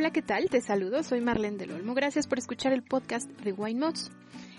[0.00, 0.48] Hola, ¿qué tal?
[0.48, 1.92] Te saludo, soy Marlene del Olmo.
[1.92, 4.12] Gracias por escuchar el podcast de Wine Mods.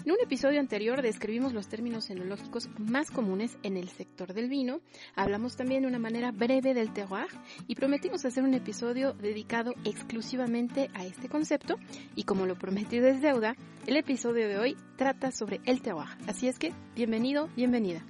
[0.04, 4.82] En un episodio anterior describimos los términos enológicos más comunes en el sector del vino,
[5.16, 7.30] hablamos también de una manera breve del terroir
[7.68, 11.78] y prometimos hacer un episodio dedicado exclusivamente a este concepto
[12.18, 13.56] y como lo prometí desde deuda,
[13.88, 16.10] el episodio de hoy trata sobre el terroir.
[16.28, 18.06] Así es que, bienvenido, bienvenida.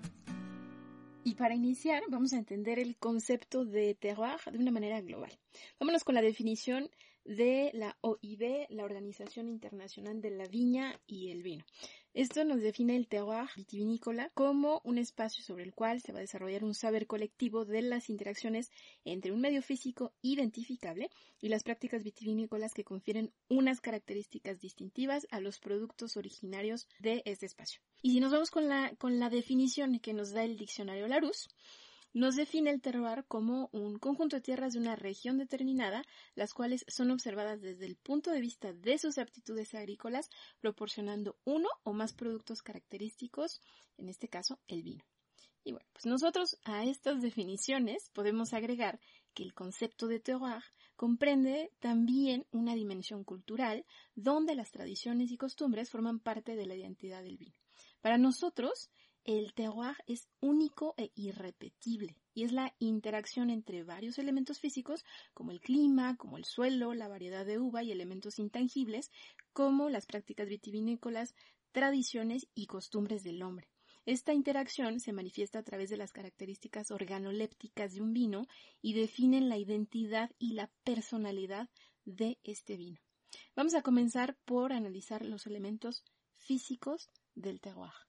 [1.24, 5.38] Y para iniciar, vamos a entender el concepto de terroir de una manera global.
[5.80, 6.90] Vámonos con la definición
[7.30, 11.64] de la OIB, la Organización Internacional de la Viña y el Vino.
[12.16, 16.22] Esto nos define el terroir vitivinícola como un espacio sobre el cual se va a
[16.22, 18.72] desarrollar un saber colectivo de las interacciones
[19.06, 25.40] entre un medio físico identificable y las prácticas vitivinícolas que confieren unas características distintivas a
[25.40, 27.80] los productos originarios de este espacio.
[28.02, 31.48] Y si nos vamos con la, con la definición que nos da el diccionario Larousse,
[32.14, 36.04] nos define el terroir como un conjunto de tierras de una región determinada,
[36.36, 41.68] las cuales son observadas desde el punto de vista de sus aptitudes agrícolas, proporcionando uno
[41.84, 43.62] o más productos característicos,
[43.98, 45.04] en este caso el vino.
[45.64, 49.00] Y bueno, pues nosotros a estas definiciones podemos agregar
[49.34, 50.64] que el concepto de terroir
[50.96, 57.24] comprende también una dimensión cultural donde las tradiciones y costumbres forman parte de la identidad
[57.24, 57.56] del vino.
[58.02, 58.90] Para nosotros,
[59.30, 65.52] el terroir es único e irrepetible y es la interacción entre varios elementos físicos como
[65.52, 69.12] el clima, como el suelo, la variedad de uva y elementos intangibles
[69.54, 71.36] como las prácticas vitivinícolas,
[71.72, 73.70] tradiciones y costumbres del hombre.
[74.08, 78.48] Esta interacción se manifiesta a través de las características organolépticas de un vino
[78.82, 81.70] y definen la identidad y la personalidad
[82.04, 83.00] de este vino.
[83.56, 86.04] Vamos a comenzar por analizar los elementos
[86.36, 88.09] físicos del terroir.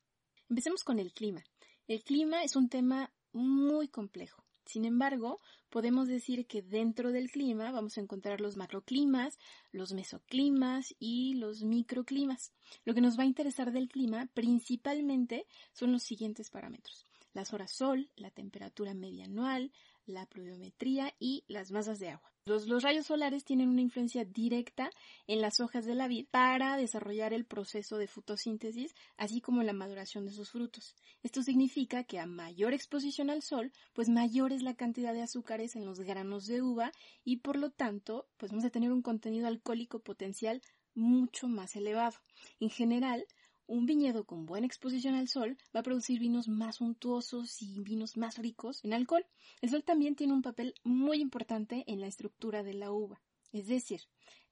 [0.50, 1.44] Empecemos con el clima.
[1.86, 4.42] El clima es un tema muy complejo.
[4.66, 9.38] Sin embargo, podemos decir que dentro del clima vamos a encontrar los macroclimas,
[9.70, 12.52] los mesoclimas y los microclimas.
[12.84, 17.06] Lo que nos va a interesar del clima principalmente son los siguientes parámetros.
[17.32, 19.70] Las horas sol, la temperatura media anual,
[20.04, 22.32] la pluviometría y las masas de agua.
[22.46, 24.90] Los, rayos solares tienen una influencia directa
[25.26, 29.74] en las hojas de la vid para desarrollar el proceso de fotosíntesis, así como la
[29.74, 30.96] maduración de sus frutos.
[31.22, 35.76] Esto significa que a mayor exposición al sol, pues mayor es la cantidad de azúcares
[35.76, 36.92] en los granos de uva
[37.24, 40.62] y por lo tanto, pues vamos a tener un contenido alcohólico potencial
[40.94, 42.16] mucho más elevado.
[42.58, 43.26] En general,
[43.70, 48.16] un viñedo con buena exposición al sol va a producir vinos más suntuosos y vinos
[48.16, 49.24] más ricos en alcohol.
[49.60, 53.22] El sol también tiene un papel muy importante en la estructura de la uva.
[53.52, 54.00] Es decir,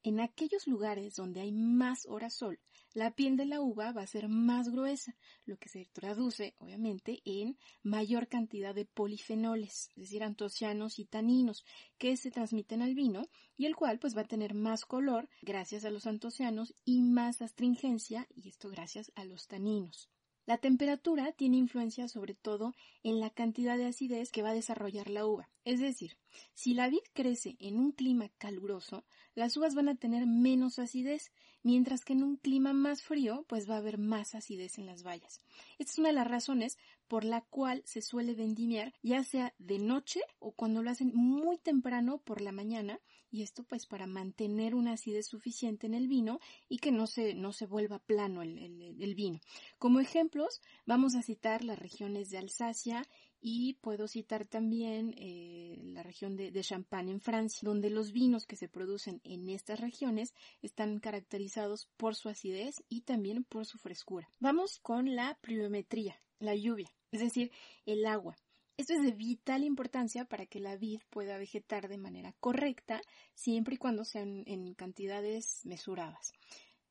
[0.02, 2.60] en aquellos lugares donde hay más horas sol,
[2.94, 7.20] la piel de la uva va a ser más gruesa, lo que se traduce, obviamente,
[7.24, 11.64] en mayor cantidad de polifenoles, es decir, antocianos y taninos,
[11.98, 15.84] que se transmiten al vino y el cual pues va a tener más color gracias
[15.84, 20.10] a los antocianos y más astringencia, y esto gracias a los taninos.
[20.48, 22.72] La temperatura tiene influencia sobre todo
[23.02, 25.50] en la cantidad de acidez que va a desarrollar la uva.
[25.66, 26.16] Es decir,
[26.54, 29.04] si la vid crece en un clima caluroso,
[29.34, 31.32] las uvas van a tener menos acidez,
[31.62, 35.02] mientras que en un clima más frío, pues va a haber más acidez en las
[35.02, 35.42] bayas.
[35.78, 39.78] Esta es una de las razones por la cual se suele vendimiar ya sea de
[39.78, 44.74] noche o cuando lo hacen muy temprano por la mañana, y esto pues para mantener
[44.74, 48.58] una acidez suficiente en el vino y que no se, no se vuelva plano el,
[49.00, 49.40] el vino.
[49.78, 53.06] Como ejemplos, vamos a citar las regiones de Alsacia
[53.40, 58.46] y puedo citar también eh, la región de, de, Champagne en Francia, donde los vinos
[58.46, 63.78] que se producen en estas regiones están caracterizados por su acidez y también por su
[63.78, 64.28] frescura.
[64.40, 67.52] Vamos con la pluviometría, la lluvia, es decir,
[67.86, 68.36] el agua.
[68.78, 73.02] Esto es de vital importancia para que la vid pueda vegetar de manera correcta,
[73.34, 76.32] siempre y cuando sean en cantidades mesuradas.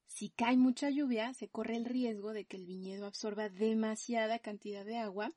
[0.06, 4.84] Si cae mucha lluvia, se corre el riesgo de que el viñedo absorba demasiada cantidad
[4.84, 5.32] de agua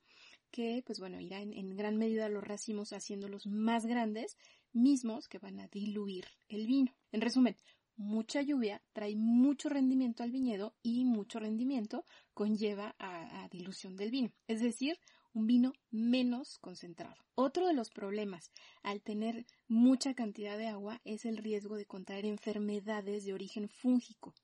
[0.50, 4.36] que, pues bueno, irá en, gran medida los racimos haciéndolos más grandes,
[4.72, 6.92] mismos que van a diluir el vino.
[7.12, 7.56] En resumen,
[8.00, 14.32] mucha lluvia trae mucho rendimiento al viñedo y mucho rendimiento conlleva a, dilución del vino,
[14.48, 14.98] es decir,
[15.34, 17.16] un vino menos concentrado.
[17.34, 18.52] Otro de los problemas
[18.82, 24.34] al tener mucha cantidad de agua es el riesgo de contraer enfermedades de origen fúngico,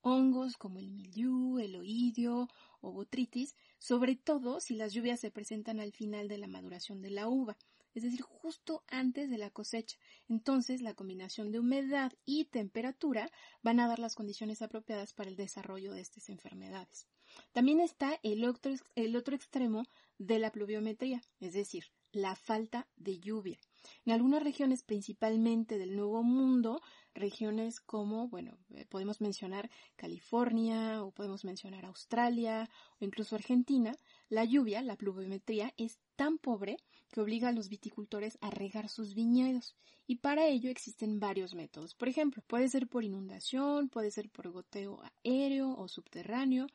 [0.00, 2.48] hongos como el mildiu, el oidio
[2.80, 7.10] o botritis, sobre todo si las lluvias se presentan al final de la maduración de
[7.10, 7.56] la uva,
[7.94, 9.96] es decir, justo antes de la cosecha.
[10.28, 13.30] Entonces, la combinación de humedad y temperatura
[13.62, 17.06] van a dar las condiciones apropiadas para el desarrollo de estas enfermedades.
[17.52, 19.84] También está el otro, extremo
[20.18, 23.58] de la pluviometría, es decir, la falta de lluvia.
[24.04, 26.80] En algunas regiones, principalmente del Nuevo Mundo,
[27.14, 32.68] regiones como, bueno, eh, podemos mencionar California o podemos mencionar Australia
[33.00, 33.94] o incluso Argentina,
[34.28, 36.76] la lluvia, la pluviometría, es tan pobre
[37.10, 39.76] que obliga a los viticultores a regar sus viñedos
[40.06, 41.94] y para ello existen varios métodos.
[41.94, 46.66] Por ejemplo, puede ser por inundación, puede ser por goteo aéreo o subterráneo,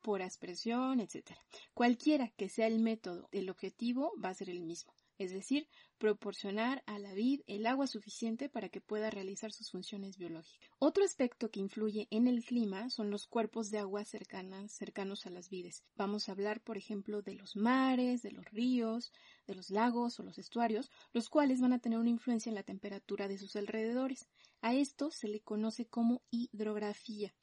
[0.00, 1.32] por aspersión, etc.
[1.74, 5.68] Cualquiera que sea el método, el objetivo va a ser el mismo es decir,
[5.98, 10.70] proporcionar a la vid el agua suficiente para que pueda realizar sus funciones biológicas.
[10.78, 15.48] Otro aspecto que influye en el clima son los cuerpos de agua cercanos a las
[15.50, 15.82] vides.
[15.96, 19.12] Vamos a hablar, por ejemplo, de los mares, de los ríos,
[19.46, 22.62] de los lagos o los estuarios, los cuales van a tener una influencia en la
[22.62, 24.28] temperatura de sus alrededores.
[24.60, 27.34] A esto se le conoce como hidrografía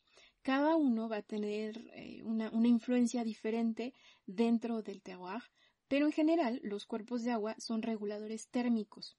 [0.46, 3.96] cada uno va a tener eh, una, una, influencia diferente
[4.28, 5.42] dentro del terroir,
[5.88, 9.18] pero en general los cuerpos de agua son reguladores térmicos,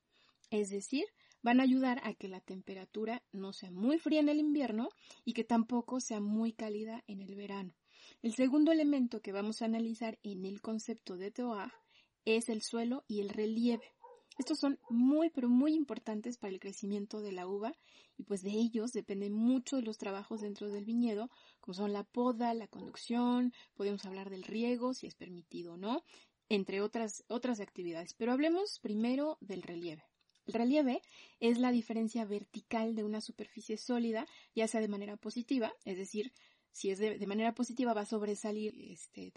[0.51, 1.05] es decir,
[1.43, 4.89] van a ayudar a que la temperatura no sea muy fría en el invierno
[5.25, 7.75] y que tampoco sea muy cálida en el verano.
[8.23, 11.73] El segundo elemento que vamos a analizar en el concepto de terroir
[12.25, 13.95] es el suelo y el relieve.
[14.39, 17.73] Estos son muy pero muy importantes para el crecimiento de la uva
[18.19, 21.31] y pues de ellos dependen mucho de los trabajos dentro del viñedo,
[21.61, 26.03] como son la poda, la conducción, podemos hablar del riego si es permitido o no,
[26.49, 28.15] entre otras, otras actividades.
[28.15, 30.05] Pero hablemos primero del relieve.
[30.47, 31.03] El relieve
[31.41, 36.33] es la diferencia vertical de una superficie sólida, ya sea de manera positiva, es decir,
[36.71, 39.33] si es de, manera positiva va a sobresalir este,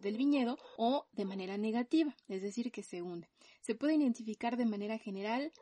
[0.00, 3.28] del viñedo o de manera negativa, es decir, que se hunde.
[3.60, 5.52] Se puede identificar de manera general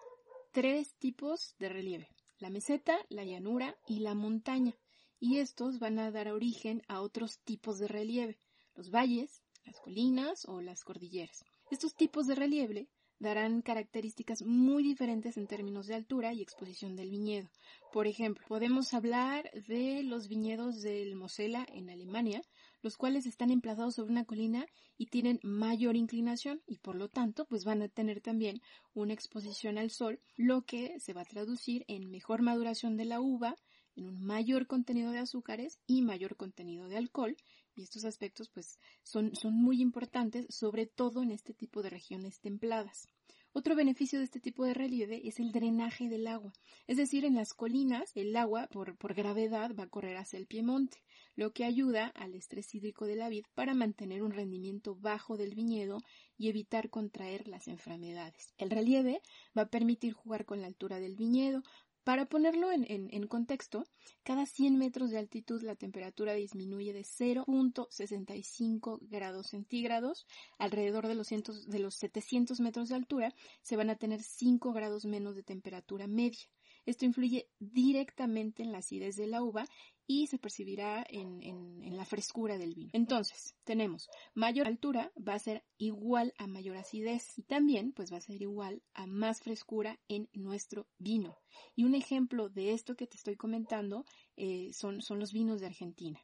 [0.53, 2.09] tres tipos de relieve,
[2.39, 4.77] la meseta, la llanura y la montaña,
[5.19, 8.39] y estos van a dar origen a otros tipos de relieve,
[8.77, 11.45] los valles, las colinas o las cordilleras.
[11.71, 12.89] Estos tipos de relieve
[13.19, 17.51] darán características muy diferentes en términos de altura y exposición del viñedo.
[17.93, 22.41] Por ejemplo, podemos hablar de los viñedos del Mosela en Alemania,
[22.81, 24.67] los cuales están emplazados sobre una colina
[24.97, 28.63] y tienen mayor inclinación y por lo tanto pues van a tener también
[28.95, 33.21] una exposición al sol, lo que se va a traducir en mejor maduración de la
[33.21, 33.55] uva,
[33.97, 37.37] en un mayor contenido de azúcares y mayor contenido de alcohol
[37.79, 42.41] y estos aspectos pues son, son muy importantes sobre todo en este tipo de regiones
[42.41, 43.07] templadas.
[43.53, 46.53] Otro beneficio de este tipo de relieve es el drenaje del agua,
[46.87, 50.47] es decir, en las colinas el agua por, por gravedad va a correr hacia el
[50.47, 51.03] piemonte,
[51.35, 55.55] lo que ayuda al estrés hídrico de la vid para mantener un rendimiento bajo del
[55.55, 55.99] viñedo
[56.37, 58.53] y evitar contraer las enfermedades.
[58.59, 59.23] El relieve
[59.57, 61.63] va a permitir jugar con la altura del viñedo,
[62.09, 63.85] para ponerlo en, contexto,
[64.23, 70.27] cada 100 metros de altitud la temperatura disminuye de 0.65 grados centígrados.
[70.57, 75.05] Alrededor de los, de los 700 metros de altura se van a tener 5 grados
[75.05, 76.49] menos de temperatura media.
[76.89, 79.67] Esto influye directamente en la acidez de la uva
[80.07, 82.89] y se percibirá en, la frescura del vino.
[82.95, 88.17] Entonces, tenemos mayor altura va a ser igual a mayor acidez y también pues va
[88.17, 91.37] a ser igual a más frescura en nuestro vino.
[91.77, 94.07] Y un ejemplo de esto que te estoy comentando
[94.37, 96.19] eh, son, son los vinos de Argentina.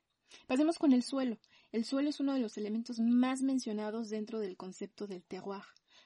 [0.47, 1.37] Pasemos con el suelo.
[1.73, 5.65] El suelo es uno de los elementos más mencionados dentro del concepto del terroir.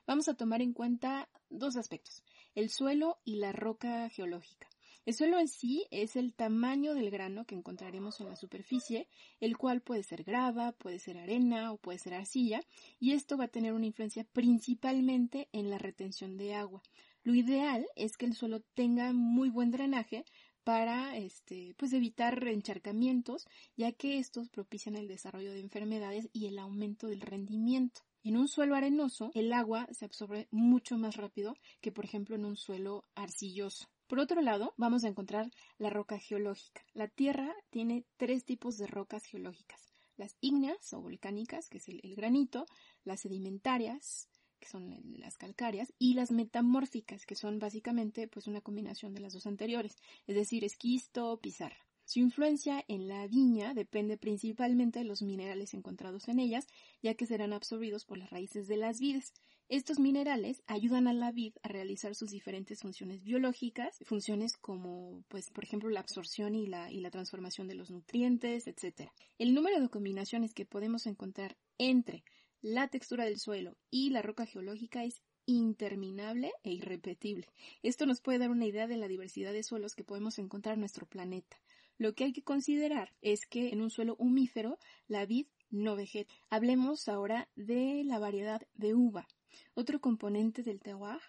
[0.09, 2.25] Vamos a tomar en cuenta dos aspectos,
[2.59, 4.69] el suelo y la roca geológica.
[5.07, 9.07] El suelo en sí es el tamaño del grano que encontraremos en la superficie,
[9.39, 12.61] el cual puede ser grava, puede ser arena o puede ser arcilla,
[12.99, 16.83] y esto va a tener una influencia principalmente en la retención de agua.
[17.23, 20.25] Lo ideal es que el suelo tenga muy buen drenaje
[20.65, 23.47] para este, pues evitar encharcamientos,
[23.77, 28.08] ya que estos propician el desarrollo de enfermedades y el aumento del rendimiento.
[28.29, 32.45] En un suelo arenoso, el agua se absorbe mucho más rápido que, por ejemplo, en
[32.45, 33.89] un suelo arcilloso.
[34.07, 36.85] Por otro lado, vamos a encontrar la roca geológica.
[36.93, 39.95] La Tierra tiene tres tipos de rocas geológicas.
[40.19, 42.67] Las ígneas o volcánicas, que es el, granito,
[43.03, 44.29] las sedimentarias,
[44.61, 49.33] que son las calcáreas, y las metamórficas, que son básicamente pues una combinación de las
[49.33, 51.88] dos anteriores, es decir, esquisto, pizarra.
[52.09, 56.67] Su influencia en la viña depende principalmente de los minerales encontrados en ellas,
[57.03, 59.35] ya que serán absorbidos por las raíces de las vides.
[59.69, 65.51] Estos minerales ayudan a la vid a realizar sus diferentes funciones biológicas, funciones como, pues,
[65.51, 69.11] por ejemplo, la absorción y la, y la transformación de los nutrientes, etc.
[69.37, 72.25] El número de combinaciones que podemos encontrar entre
[72.63, 77.49] la textura del suelo y la roca geológica es interminable e irrepetible.
[77.83, 80.81] Esto nos puede dar una idea de la diversidad de suelos que podemos encontrar en
[80.81, 81.59] nuestro planeta.
[81.99, 84.79] Lo que hay que considerar es que en un suelo humífero
[85.09, 86.33] la vid no vegeta.
[86.49, 89.27] Hablemos ahora de la variedad de uva.
[89.75, 91.21] Otro componente del terroir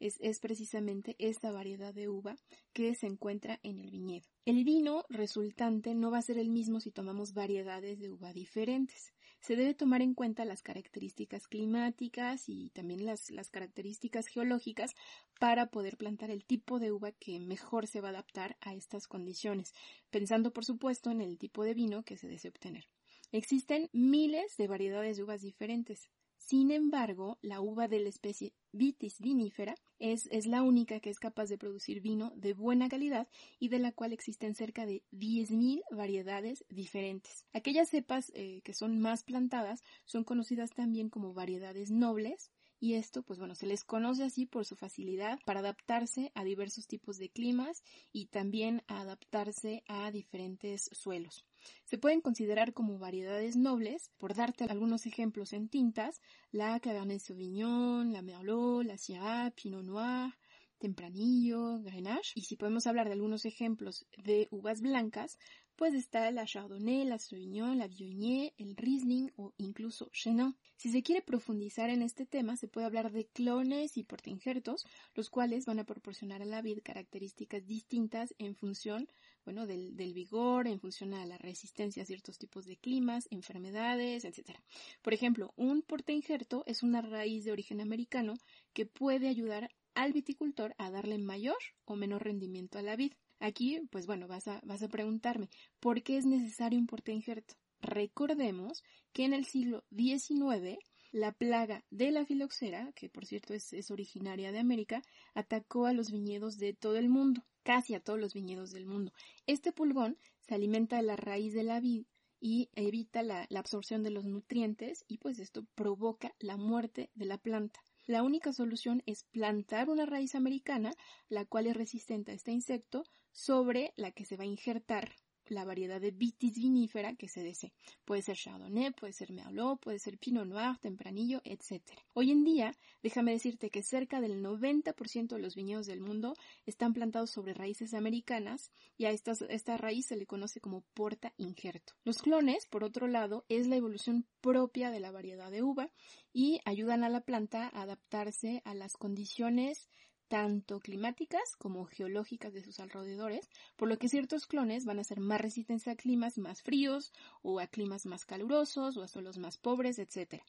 [0.00, 2.36] es, es, precisamente esta variedad de uva
[2.72, 4.26] que se encuentra en el viñedo.
[4.44, 9.12] El vino resultante no va a ser el mismo si tomamos variedades de uva diferentes.
[9.44, 14.94] Se debe tomar en cuenta las características climáticas y también las, características geológicas
[15.38, 19.06] para poder plantar el tipo de uva que mejor se va a adaptar a estas
[19.06, 19.74] condiciones,
[20.08, 22.88] pensando por supuesto en el tipo de vino que se desea obtener.
[23.32, 26.08] Existen miles de variedades de uvas diferentes.
[26.36, 31.18] Sin embargo, la uva de la especie Vitis vinifera es, es, la única que es
[31.18, 35.82] capaz de producir vino de buena calidad y de la cual existen cerca de 10.000
[35.90, 37.46] variedades diferentes.
[37.52, 42.50] Aquellas cepas eh, que son más plantadas son conocidas también como variedades nobles
[42.80, 46.86] y esto, pues bueno, se les conoce así por su facilidad para adaptarse a diversos
[46.86, 51.46] tipos de climas y también a adaptarse a diferentes suelos.
[51.84, 58.12] Se pueden considerar como variedades nobles, por darte algunos ejemplos en tintas, la Cabernet Sauvignon,
[58.12, 60.34] la Merlot, la Syrah, Pinot Noir,
[60.78, 62.32] Tempranillo, Grenache.
[62.34, 65.38] Y si podemos hablar de algunos ejemplos de uvas blancas,
[65.76, 70.54] pues está la Chardonnay, la Sauvignon, la Viognier, el Riesling o incluso Chenin.
[70.76, 75.30] Si se quiere profundizar en este tema, se puede hablar de clones y portainjertos, los
[75.30, 79.08] cuales van a proporcionar a la vid características distintas en función,
[79.44, 84.58] bueno, del, vigor, en función a la resistencia a ciertos tipos de climas, enfermedades, etc.
[85.02, 88.34] Por ejemplo, un portainjerto es una raíz de origen americano
[88.72, 93.12] que puede ayudar al viticultor a darle mayor o menor rendimiento a la vid.
[93.44, 97.56] Aquí, pues bueno, vas a, vas a preguntarme, ¿por qué es necesario un portainjerto?
[97.82, 98.82] Recordemos
[99.12, 100.78] que en el siglo XIX
[101.12, 105.02] la plaga de la filoxera, que por cierto es, es, originaria de América,
[105.34, 109.12] atacó a los viñedos de todo el mundo, casi a todos los viñedos del mundo.
[109.46, 112.06] Este pulgón se alimenta de la raíz de la vid
[112.40, 117.26] y evita la, la absorción de los nutrientes y pues esto provoca la muerte de
[117.26, 117.82] la planta.
[118.06, 120.94] La única solución es plantar una raíz americana,
[121.28, 125.10] la cual es resistente a este insecto, sobre la que se va a injertar
[125.50, 127.72] la variedad de vitis vinífera que se desee.
[128.04, 131.82] Puede ser Chardonnay, puede ser Merlot, puede ser Pinot Noir, Tempranillo, etc.
[132.14, 136.94] Hoy en día, déjame decirte que cerca del 90% de los viñedos del mundo están
[136.94, 141.94] plantados sobre raíces americanas y a esta, esta raíz se le conoce como porta injerto.
[142.04, 145.90] Los clones, por otro lado, es la evolución propia de la variedad de uva
[146.32, 149.88] y ayudan a la planta a adaptarse a las condiciones
[150.28, 155.20] tanto climáticas como geológicas de sus alrededores, por lo que ciertos clones van a ser
[155.20, 157.12] más resistentes a climas más fríos
[157.42, 160.42] o a climas más calurosos o a suelos más pobres, etc.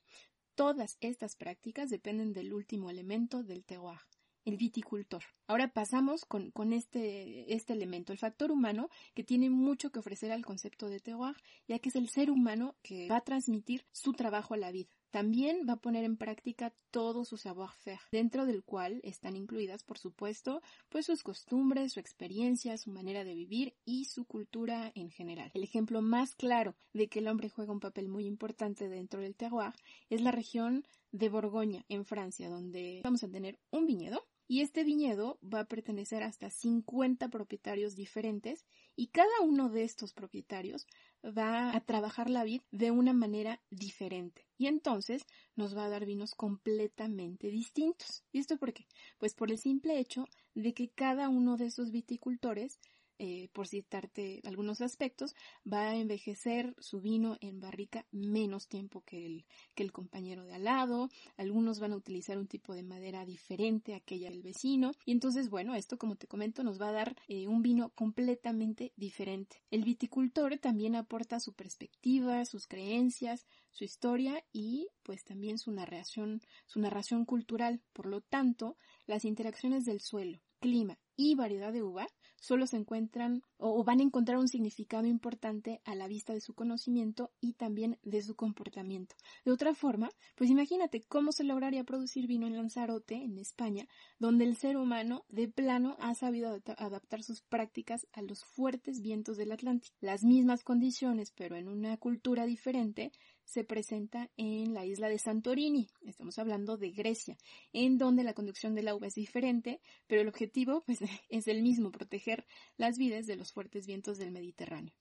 [0.56, 4.00] Todas estas prácticas dependen del último elemento del terroir,
[4.46, 5.24] el viticultor.
[5.48, 10.46] Ahora pasamos con, este, este elemento, el factor humano, que tiene mucho que ofrecer al
[10.46, 11.36] concepto de terroir,
[11.68, 14.90] ya que es el ser humano que va a transmitir su trabajo a la vida.
[15.16, 19.98] También va a poner en práctica todo su savoir-faire, dentro del cual están incluidas, por
[19.98, 25.52] supuesto, pues sus costumbres, su experiencia, su manera de vivir y su cultura en general.
[25.54, 29.38] El ejemplo más claro de que el hombre juega un papel muy importante dentro del
[29.38, 29.72] terroir
[30.10, 34.84] es la región de Borgoña, en Francia, donde vamos a tener un viñedo y este
[34.84, 38.66] viñedo va a pertenecer hasta 50 propietarios diferentes
[38.98, 40.88] y cada uno de estos propietarios
[41.24, 44.45] va a trabajar la vid de una manera diferente.
[44.58, 48.24] Y entonces nos va a dar vinos completamente distintos.
[48.32, 48.88] ¿Y esto por qué?
[49.18, 52.80] Pues por el simple hecho de que cada uno de esos viticultores
[53.20, 55.36] eh, por citarte algunos aspectos,
[55.72, 60.56] va a envejecer su vino en barrica menos tiempo que el, que el compañero de
[60.56, 64.92] al lado, algunos van a utilizar un tipo de madera diferente a aquella del vecino,
[65.06, 68.94] y entonces, bueno, esto como te comento nos va a dar eh, un vino completamente
[68.96, 69.64] diferente.
[69.72, 76.42] El viticultor también aporta su perspectiva, sus creencias, su historia y pues también su narración,
[76.66, 77.82] su narración cultural.
[77.94, 82.08] Por lo tanto, las interacciones del suelo, clima y variedad de uva
[82.38, 86.56] solo se encuentran o van a encontrar un significado importante a la vista de su
[86.56, 89.16] conocimiento y también de su comportamiento.
[89.46, 94.46] De otra forma, pues imagínate cómo se lograría producir vino en Lanzarote, en España, donde
[94.46, 99.52] el ser humano de plano ha sabido adaptar sus prácticas a los fuertes vientos del
[99.52, 99.96] Atlántico.
[100.02, 103.12] Las mismas condiciones, pero en una cultura diferente,
[103.46, 105.88] se presenta en la isla de Santorini.
[106.02, 107.38] Estamos hablando de Grecia,
[107.72, 111.00] en donde la conducción del agua es diferente, pero el objetivo pues,
[111.30, 112.46] es el mismo, proteger
[112.78, 114.94] las vides de los fuertes vientos del Mediterráneo.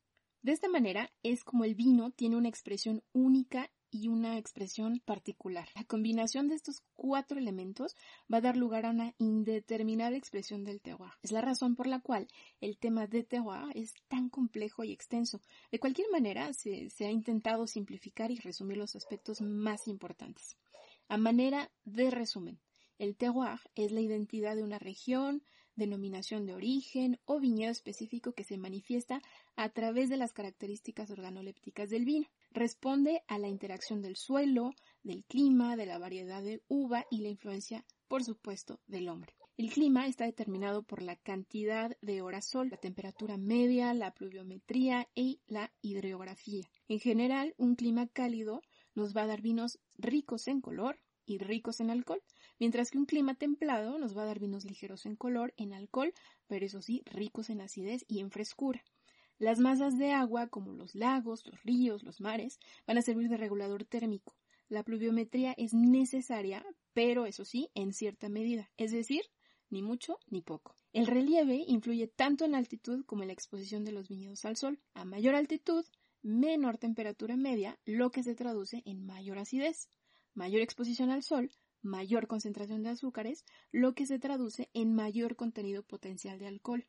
[0.42, 5.68] De esta manera es como el vino tiene una expresión única y una expresión particular.
[5.76, 7.94] La combinación de estos cuatro elementos
[8.32, 11.12] va a dar lugar a una indeterminada expresión del terroir.
[11.22, 12.26] Es la razón por la cual
[12.60, 15.40] el tema de terroir es tan complejo y extenso.
[15.70, 20.56] De cualquier manera, se, se ha intentado simplificar y resumir los aspectos más importantes.
[21.08, 22.58] A manera de resumen,
[22.98, 25.42] El terroir es la identidad de una región,
[25.76, 29.20] denominación de origen o viñedo específico que se manifiesta
[29.56, 32.28] a través de las características organolépticas del vino.
[32.50, 37.28] Responde a la interacción del suelo, del clima, de la variedad de uva y la
[37.28, 39.34] influencia, por supuesto, del hombre.
[39.56, 45.08] El clima está determinado por la cantidad de horas sol, la temperatura media, la pluviometría
[45.14, 46.68] y la hidrografía.
[46.88, 48.62] En general, un clima cálido
[48.96, 52.20] nos va a dar vinos ricos en color y ricos en alcohol,
[52.58, 56.12] mientras que un clima templado nos va a dar vinos ligeros en color, en alcohol,
[56.46, 58.82] pero eso sí, ricos en acidez y en frescura.
[59.38, 63.36] Las masas de agua, como los lagos, los ríos, los mares, van a servir de
[63.36, 64.36] regulador térmico.
[64.68, 69.22] La pluviometría es necesaria, pero eso sí, en cierta medida, es decir,
[69.70, 70.76] ni mucho ni poco.
[70.92, 74.56] El relieve influye tanto en la altitud como en la exposición de los viñedos al
[74.56, 74.80] sol.
[74.94, 75.84] A mayor altitud,
[76.22, 79.88] menor temperatura media, lo que se traduce en mayor acidez.
[80.32, 81.50] Mayor exposición al sol,
[81.84, 86.86] mayor concentración de azúcares, lo que se traduce en mayor contenido potencial de alcohol.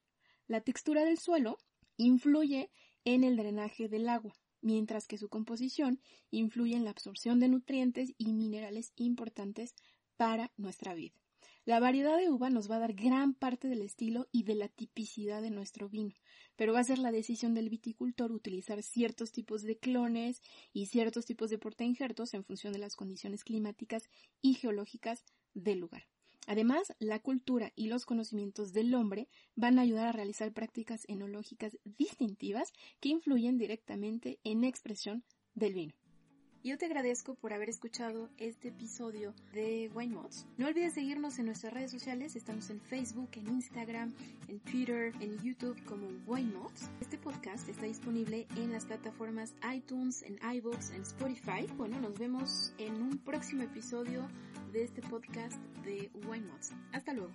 [0.48, 1.58] La textura del suelo
[1.98, 2.72] influye
[3.04, 6.00] en el drenaje del agua, mientras que su composición
[6.32, 9.76] influye en la absorción de nutrientes y minerales importantes
[10.18, 11.14] para nuestra vida.
[11.66, 14.68] La variedad de uva nos va a dar gran parte del estilo y de la
[14.68, 16.14] tipicidad de nuestro vino,
[16.56, 20.42] pero va a ser la decisión del viticultor utilizar ciertos tipos de clones
[20.74, 24.10] y ciertos tipos de portainjertos en función de las condiciones climáticas
[24.42, 26.08] y geológicas del lugar.
[26.48, 31.78] Además, la cultura y los conocimientos del hombre van a ayudar a realizar prácticas enológicas
[31.84, 35.24] distintivas que influyen directamente en la expresión
[35.56, 35.96] del vino.
[36.66, 40.48] Yo te agradezco por haber escuchado este episodio de Wine Mods.
[40.58, 42.36] No olvides seguirnos en nuestras redes sociales.
[42.36, 44.16] Estamos en Facebook, en Instagram,
[44.48, 46.90] en Twitter, en YouTube como Wine Mods.
[47.02, 51.68] Este podcast está disponible en las plataformas iTunes, en iVoox, en Spotify.
[51.78, 54.28] Bueno, nos vemos en un próximo episodio
[54.74, 56.72] de este podcast de Wine Mods.
[56.94, 57.32] Hasta luego.